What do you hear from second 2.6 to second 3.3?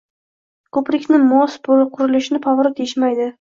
deyishmaydi.